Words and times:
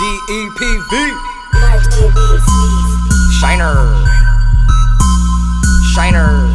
DEPV. 0.00 0.92
Shiner. 3.36 3.84
Shiner. 5.92 6.48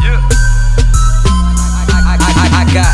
Yeah. 0.00 0.16
I, 1.92 2.08
I, 2.08 2.16
I, 2.16 2.64
I 2.64 2.72
got 2.72 2.88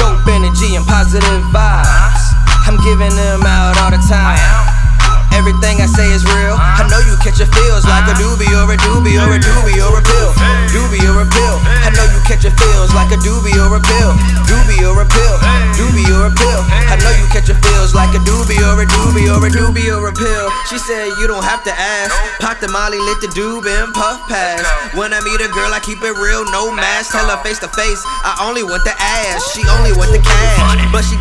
dope 0.00 0.24
energy 0.32 0.76
and 0.76 0.86
positive 0.86 1.44
vibes. 1.52 2.24
I'm 2.64 2.80
giving 2.80 3.12
them 3.12 3.44
out 3.44 3.76
all 3.84 3.90
the 3.92 4.00
time. 4.08 4.40
Everything 5.36 5.84
I 5.84 5.86
say 5.92 6.08
is 6.08 6.24
real. 6.24 6.56
I 6.56 6.88
know 6.88 7.04
you 7.04 7.20
catch 7.20 7.36
your 7.36 7.52
feels 7.52 7.84
like 7.84 8.08
a 8.08 8.16
uh-huh. 8.16 8.32
doobie 8.32 8.48
or 8.56 8.72
a 8.72 8.78
doobie 8.80 9.20
or 9.20 9.36
a 9.36 9.38
doobie 9.38 9.76
or 9.84 9.98
a 9.98 10.00
pill. 10.00 10.57
I 12.38 12.40
catch 12.40 12.54
your 12.54 12.70
feels 12.70 12.94
like 12.94 13.10
a 13.10 13.18
doobie 13.18 13.58
or 13.58 13.74
a 13.74 13.82
pill. 13.82 14.14
Doobie 14.46 14.86
or 14.86 15.02
a 15.02 15.06
pill. 15.10 15.36
Doobie 15.74 16.06
or 16.14 16.30
a 16.30 16.32
pill. 16.38 16.62
I 16.86 16.94
know 17.02 17.10
you 17.18 17.26
catch 17.34 17.50
your 17.50 17.58
feels 17.66 17.98
like 17.98 18.14
a 18.14 18.22
doobie 18.22 18.62
or 18.62 18.78
a 18.78 18.86
doobie 18.86 19.26
or 19.26 19.42
a 19.42 19.50
doobie 19.50 19.90
or 19.90 20.06
a 20.06 20.14
pill. 20.14 20.46
She 20.70 20.78
said 20.78 21.18
you 21.18 21.26
don't 21.26 21.42
have 21.42 21.66
to 21.66 21.74
ask. 21.74 22.14
Pop 22.38 22.62
the 22.62 22.70
molly, 22.70 23.02
lit 23.02 23.18
the 23.18 23.26
doob 23.34 23.66
and 23.66 23.90
puff 23.90 24.22
pass. 24.30 24.62
When 24.94 25.10
I 25.10 25.18
meet 25.26 25.42
a 25.42 25.50
girl, 25.50 25.74
I 25.74 25.82
keep 25.82 25.98
it 26.06 26.14
real, 26.14 26.46
no 26.54 26.70
mask. 26.70 27.10
Tell 27.10 27.26
her 27.26 27.42
face 27.42 27.58
to 27.58 27.68
face, 27.74 27.98
I 28.22 28.38
only 28.46 28.62
want 28.62 28.86
the 28.86 28.94
ass. 28.94 29.42
She 29.50 29.66
only 29.74 29.90
want 29.98 30.14
the 30.14 30.22
cash, 30.22 30.62
but 30.94 31.02
she 31.02 31.17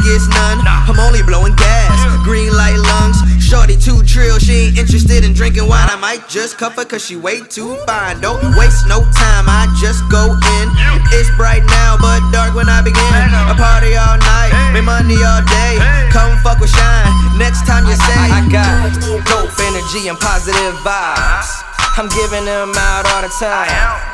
trill, 4.37 4.55
she 4.55 4.67
ain't 4.67 4.77
interested 4.77 5.23
in 5.23 5.33
drinking 5.33 5.67
wine. 5.67 5.89
I 5.89 5.95
might 5.95 6.27
just 6.29 6.57
cuff 6.57 6.75
her 6.75 6.85
cause 6.85 7.05
she 7.05 7.15
way 7.15 7.41
too 7.41 7.75
fine. 7.85 8.19
Don't 8.21 8.41
waste 8.57 8.87
no 8.87 9.01
time, 9.13 9.45
I 9.47 9.67
just 9.79 10.03
go 10.09 10.33
in. 10.33 10.67
It's 11.13 11.29
bright 11.37 11.63
now, 11.65 11.97
but 11.99 12.21
dark 12.31 12.55
when 12.55 12.69
I 12.69 12.81
begin. 12.81 13.01
A 13.49 13.55
party 13.55 13.95
all 13.95 14.17
night, 14.17 14.53
make 14.73 14.83
money 14.83 15.17
all 15.23 15.41
day. 15.41 15.77
Come 16.11 16.37
fuck 16.43 16.59
with 16.59 16.69
Shyne. 16.69 17.37
Next 17.37 17.65
time 17.65 17.85
you 17.85 17.95
say, 17.95 18.17
I 18.17 18.41
got 18.51 18.93
dope 19.25 19.53
energy 19.59 20.07
and 20.09 20.19
positive 20.19 20.75
vibes. 20.85 21.49
I'm 21.97 22.09
giving 22.09 22.45
them 22.45 22.73
out 22.75 23.05
all 23.13 23.21
the 23.21 23.33
time. 23.39 24.06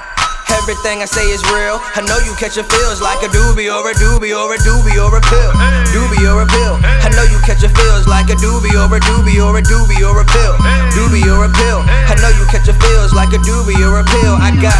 Everything 0.51 1.01
I 1.03 1.07
say 1.07 1.23
is 1.31 1.43
real. 1.51 1.79
I 1.95 2.03
know 2.03 2.19
you 2.23 2.35
catch 2.35 2.55
your 2.55 2.67
feels 2.67 2.99
like 2.99 3.23
a 3.23 3.29
doobie 3.31 3.71
or 3.71 3.83
a 3.87 3.93
doobie 3.95 4.35
or 4.35 4.51
a 4.51 4.59
doobie 4.59 4.99
or 4.99 5.11
a 5.15 5.21
pill. 5.23 5.51
Doobie 5.95 6.23
or 6.27 6.43
a 6.43 6.47
pill. 6.47 6.79
I 6.83 7.09
know 7.15 7.23
you 7.27 7.39
catch 7.47 7.63
your 7.63 7.71
feels 7.71 8.07
like 8.07 8.29
a 8.29 8.37
doobie 8.39 8.75
or 8.75 8.91
a 8.91 8.99
doobie 8.99 9.39
or 9.39 9.55
a 9.57 9.63
doobie 9.63 10.03
or 10.03 10.19
a 10.19 10.25
pill. 10.27 10.55
Doobie 10.91 11.23
or 11.31 11.47
a 11.47 11.51
pill. 11.51 11.81
I 11.87 12.15
know 12.19 12.31
you 12.35 12.43
catch 12.51 12.67
your 12.67 12.77
feels 12.79 13.13
like 13.13 13.31
a 13.31 13.39
doobie 13.39 13.79
or 13.79 13.99
a 13.99 14.05
pill. 14.05 14.35
I 14.39 14.51
got 14.59 14.75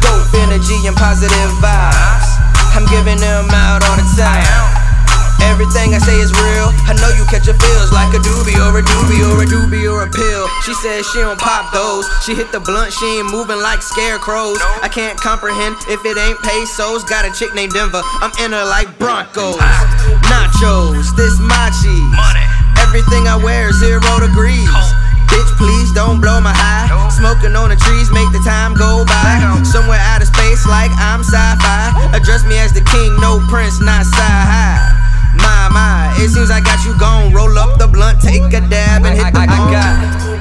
dope 0.00 0.32
energy 0.40 0.88
and 0.88 0.96
positive 0.96 1.52
vibes. 1.60 2.28
I'm 2.72 2.88
giving 2.88 3.20
them 3.20 3.52
out 3.52 3.84
all 3.84 3.96
the 4.00 4.08
time. 4.16 4.48
Everything 5.44 5.92
I 5.92 6.00
say 6.00 6.16
is 6.16 6.32
real. 6.32 6.72
I 6.88 6.96
know 6.96 7.12
you 7.12 7.28
catch 7.28 7.44
your 7.44 7.58
feels 7.60 7.91
a 8.82 8.84
doobie 8.84 9.22
or 9.22 9.42
a 9.42 9.46
doobie 9.46 9.86
or 9.86 10.02
a 10.02 10.02
doobie 10.02 10.02
or 10.02 10.02
a 10.02 10.10
pill. 10.10 10.44
She 10.66 10.74
says 10.74 11.06
she 11.14 11.20
don't 11.20 11.38
pop 11.38 11.72
those. 11.72 12.06
She 12.26 12.34
hit 12.34 12.50
the 12.50 12.60
blunt, 12.60 12.92
she 12.92 13.06
ain't 13.18 13.30
moving 13.30 13.58
like 13.62 13.82
scarecrows. 13.82 14.58
I 14.82 14.88
can't 14.90 15.18
comprehend 15.18 15.76
if 15.86 16.02
it 16.04 16.18
ain't 16.18 16.38
pesos. 16.42 17.04
Got 17.04 17.24
a 17.24 17.32
chick 17.32 17.54
named 17.54 17.72
Denver. 17.72 18.02
I'm 18.18 18.34
in 18.42 18.50
her 18.52 18.66
like 18.66 18.90
Broncos. 18.98 19.58
Nachos, 20.26 21.14
this 21.16 21.38
my 21.38 21.70
cheese. 21.78 22.12
Money. 22.14 22.46
Everything 22.82 23.28
I 23.30 23.38
wear 23.38 23.70
is 23.70 23.78
zero 23.78 24.02
degrees. 24.18 24.68
Bitch, 25.30 25.50
please 25.56 25.92
don't 25.94 26.20
blow 26.20 26.40
my 26.42 26.52
high. 26.52 26.90
Smoking 27.08 27.56
on 27.56 27.70
the 27.70 27.78
trees, 27.78 28.10
make 28.10 28.28
the 28.34 28.42
time 28.44 28.74
go 28.74 29.06
by. 29.06 29.62
Somewhere 29.64 30.02
out 30.12 30.20
of 30.20 30.28
space, 30.28 30.66
like 30.66 30.90
I'm 30.98 31.24
sci-fi. 31.24 32.12
Address 32.12 32.44
me 32.44 32.58
as 32.58 32.74
the 32.74 32.84
king, 32.84 33.16
no 33.22 33.40
prince, 33.48 33.80
not 33.80 34.04
sci-high. 34.04 34.92
My, 35.32 35.72
my, 35.72 36.12
it 36.20 36.28
seems 36.28 36.52
I 36.52 36.60
got 36.60 36.84
you 36.84 36.92
gone. 37.00 37.32
Roll 37.32 37.56
up 37.56 37.80
take 38.22 38.46
a 38.54 38.62
dab, 38.70 39.02
and 39.02 39.18
hit 39.18 39.34
the 39.34 39.42
I, 39.42 39.50
I 39.50 39.58
got 39.74 39.94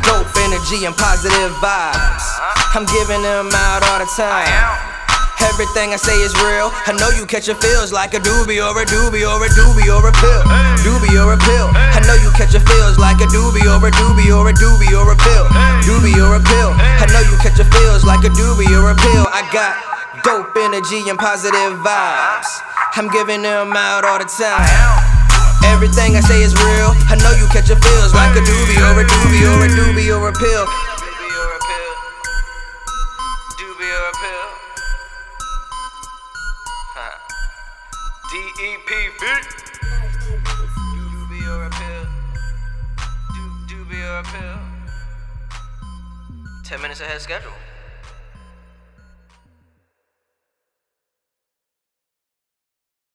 dope 0.05 0.31
energy 0.45 0.85
and 0.85 0.95
positive 0.95 1.51
vibes. 1.57 2.25
I'm 2.77 2.85
giving 2.85 3.25
them 3.25 3.49
out 3.51 3.81
all 3.89 3.99
the 3.99 4.09
time. 4.13 4.47
Everything 5.41 5.89
I 5.89 5.97
say 5.97 6.13
is 6.21 6.31
real. 6.45 6.69
I 6.85 6.93
know 6.93 7.09
you 7.17 7.25
catch 7.25 7.49
your 7.49 7.57
feels 7.57 7.91
like 7.91 8.13
a 8.13 8.21
doobie 8.21 8.61
or 8.61 8.77
a 8.77 8.85
doobie 8.85 9.25
or 9.25 9.41
a 9.41 9.49
doobie 9.49 9.89
or 9.89 10.05
a 10.05 10.13
pill. 10.13 10.43
Doobie 10.85 11.17
or 11.17 11.33
a 11.33 11.39
pill. 11.41 11.73
I 11.73 11.99
know 12.05 12.13
you 12.21 12.29
catch 12.37 12.53
your 12.53 12.61
feels 12.61 13.01
like 13.01 13.17
a 13.17 13.27
doobie 13.33 13.65
or 13.65 13.81
a 13.81 13.91
doobie 13.91 14.29
or 14.29 14.47
a 14.47 14.53
doobie 14.53 14.93
or 14.93 15.09
a 15.09 15.17
pill. 15.17 15.45
Doobie 15.81 16.15
or 16.21 16.37
a 16.37 16.41
pill. 16.45 16.71
I 16.77 17.09
know 17.09 17.25
you 17.25 17.35
catch 17.41 17.57
your 17.57 17.67
feels 17.73 18.05
like 18.05 18.23
a 18.23 18.31
doobie 18.31 18.69
or 18.69 18.93
a 18.93 18.95
pill. 18.95 19.25
I 19.33 19.41
got 19.49 19.73
dope 20.23 20.55
energy 20.55 21.09
and 21.09 21.17
positive 21.17 21.73
vibes. 21.81 22.49
I'm 22.93 23.09
giving 23.09 23.41
them 23.41 23.73
out 23.73 24.05
all 24.05 24.19
the 24.19 24.29
time. 24.29 25.10
Everything 25.65 26.15
I 26.15 26.21
say 26.21 26.41
is 26.43 26.53
real. 26.55 26.93
I 27.09 27.15
know 27.21 27.31
you 27.37 27.47
catch 27.49 27.67
your 27.69 27.77
feels 27.79 28.13
like 28.13 28.35
a 28.35 28.41
doobie 28.41 28.81
or 28.81 28.99
a 29.01 29.05
doobie 29.05 29.45
or 29.45 29.65
a 29.65 29.69
doobie 29.69 30.09
or 30.13 30.27
a 30.29 30.33
pill. 30.33 30.65
Doobie 30.65 31.37
or 31.41 31.49
a 31.57 31.59
pill. 31.69 31.93
Doobie 33.57 33.91
or 33.91 34.05
a 34.09 34.13
pill. 34.21 34.49
Huh. 36.95 37.15
DEPV. 38.31 39.23
Doobie 40.95 41.45
or 41.49 41.65
a 41.65 41.69
pill. 41.69 42.05
Do- 43.33 43.59
Doobie 43.69 44.03
or 44.05 44.19
a 44.19 44.23
pill. 44.23 44.59
Ten 46.63 46.81
minutes 46.81 47.01
ahead 47.01 47.21
schedule. 47.21 47.51